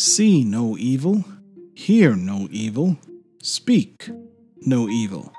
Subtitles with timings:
[0.00, 1.24] See no evil,
[1.74, 2.96] hear no evil,
[3.42, 4.08] speak
[4.60, 5.32] no evil.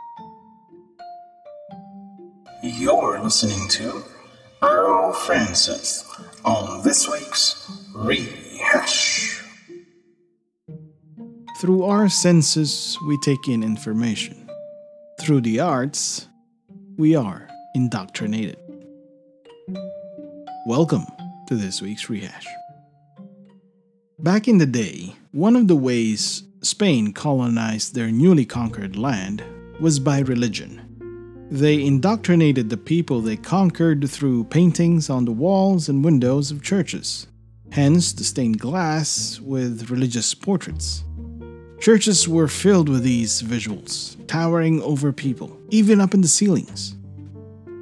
[2.62, 4.04] You're listening to
[4.62, 6.04] Earl Francis
[6.44, 9.42] on this week's Rehash.
[11.62, 14.50] Through our senses, we take in information.
[15.22, 16.28] Through the arts,
[16.98, 18.58] we are indoctrinated.
[20.66, 21.06] Welcome
[21.48, 22.46] to this week's Rehash.
[24.22, 29.42] Back in the day, one of the ways Spain colonized their newly conquered land
[29.80, 31.48] was by religion.
[31.50, 37.28] They indoctrinated the people they conquered through paintings on the walls and windows of churches,
[37.72, 41.06] hence the stained glass with religious portraits.
[41.80, 46.98] Churches were filled with these visuals, towering over people, even up in the ceilings.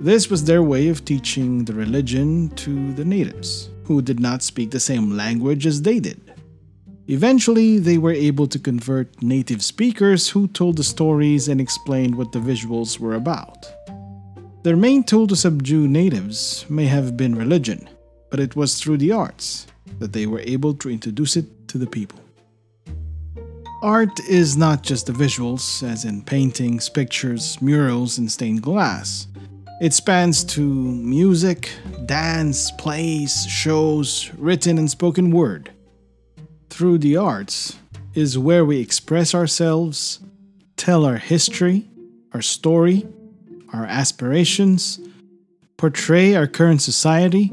[0.01, 4.69] This was their way of teaching the religion to the natives, who did not speak
[4.69, 6.26] the same language as they did.
[7.09, 12.33] Eventually, they were able to convert native speakers who told the stories and explained what
[12.33, 13.71] the visuals were about.
[14.63, 17.87] Their main tool to subdue natives may have been religion,
[18.29, 19.67] but it was through the arts
[19.99, 22.19] that they were able to introduce it to the people.
[23.81, 29.27] Art is not just the visuals, as in paintings, pictures, murals, and stained glass.
[29.79, 31.69] It spans to music,
[32.05, 35.71] dance, plays, shows, written and spoken word
[36.77, 37.75] through the arts
[38.13, 40.19] is where we express ourselves,
[40.75, 41.87] tell our history,
[42.33, 43.03] our story,
[43.73, 44.99] our aspirations,
[45.75, 47.51] portray our current society,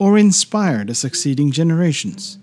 [0.00, 2.38] or inspire the succeeding generations.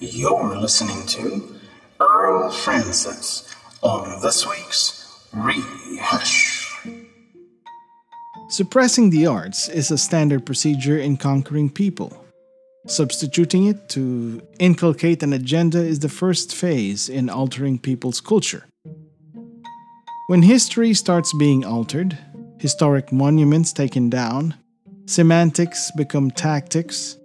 [0.00, 1.54] You're listening to
[2.00, 6.72] Earl Francis on this week's Rehash.
[8.48, 12.24] Suppressing the arts is a standard procedure in conquering people.
[12.86, 18.64] Substituting it to inculcate an agenda is the first phase in altering people's culture.
[20.28, 22.16] When history starts being altered,
[22.58, 24.54] historic monuments taken down,
[25.06, 27.18] semantics become tactics,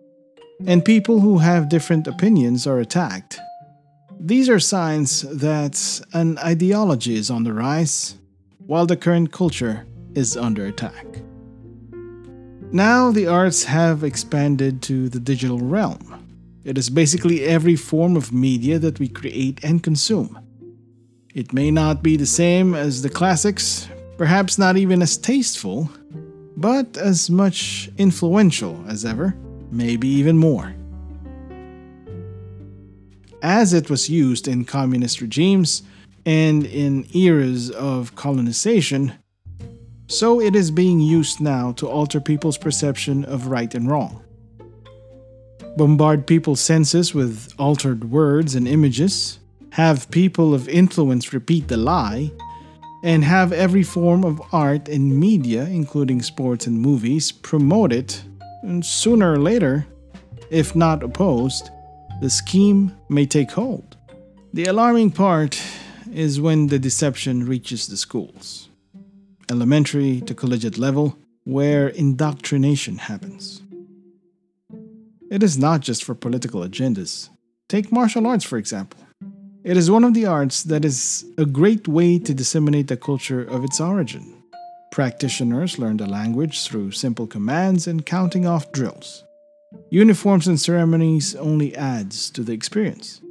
[0.67, 3.39] and people who have different opinions are attacked,
[4.25, 8.17] these are signs that an ideology is on the rise,
[8.65, 9.85] while the current culture
[10.15, 11.05] is under attack.
[12.71, 16.25] Now, the arts have expanded to the digital realm.
[16.63, 20.39] It is basically every form of media that we create and consume.
[21.35, 25.89] It may not be the same as the classics, perhaps not even as tasteful,
[26.55, 29.35] but as much influential as ever,
[29.69, 30.73] maybe even more
[33.43, 35.83] as it was used in communist regimes
[36.25, 39.13] and in eras of colonization,
[40.07, 44.23] so it is being used now to alter people's perception of right and wrong.
[45.75, 49.39] Bombard people's senses with altered words and images,
[49.71, 52.31] have people of influence repeat the lie,
[53.03, 58.23] and have every form of art and media, including sports and movies, promote it,
[58.61, 59.85] and sooner or later,
[60.49, 61.69] if not opposed,
[62.23, 63.97] the scheme may take hold.
[64.53, 65.61] The alarming part
[66.13, 68.69] is when the deception reaches the schools,
[69.51, 73.61] elementary to collegiate level, where indoctrination happens.
[75.29, 77.27] It is not just for political agendas.
[77.67, 79.01] Take martial arts, for example.
[79.65, 83.43] It is one of the arts that is a great way to disseminate the culture
[83.43, 84.41] of its origin.
[84.93, 89.25] Practitioners learn the language through simple commands and counting off drills.
[89.93, 93.21] Uniforms and ceremonies only adds to the experience.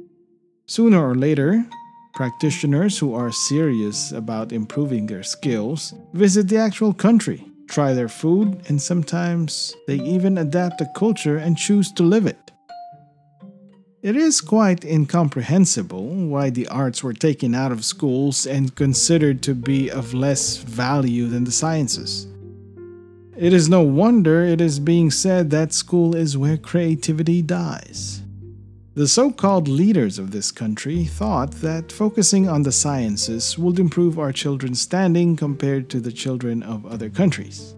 [0.65, 1.65] Sooner or later,
[2.13, 8.61] practitioners who are serious about improving their skills visit the actual country, try their food,
[8.69, 12.51] and sometimes they even adapt the culture and choose to live it.
[14.01, 19.53] It is quite incomprehensible why the arts were taken out of schools and considered to
[19.53, 22.25] be of less value than the sciences.
[23.35, 28.21] It is no wonder it is being said that school is where creativity dies.
[28.93, 34.19] The so called leaders of this country thought that focusing on the sciences would improve
[34.19, 37.73] our children's standing compared to the children of other countries.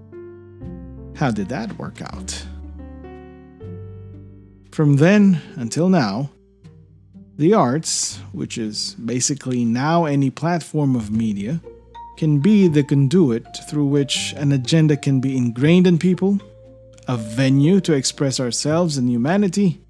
[1.15, 2.45] How did that work out?
[4.71, 6.31] From then until now,
[7.37, 11.61] the arts, which is basically now any platform of media,
[12.17, 16.39] can be the conduit through which an agenda can be ingrained in people,
[17.07, 19.81] a venue to express ourselves and humanity,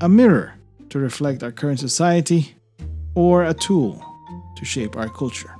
[0.00, 0.54] a mirror
[0.90, 2.54] to reflect our current society,
[3.14, 4.04] or a tool
[4.56, 5.50] to shape our culture.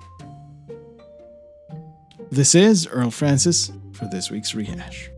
[2.31, 5.11] This is Earl Francis for this week's Rehash.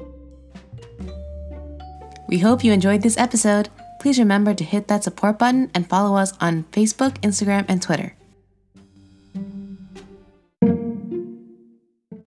[2.29, 3.69] We hope you enjoyed this episode.
[4.01, 8.15] Please remember to hit that support button and follow us on Facebook, Instagram, and Twitter.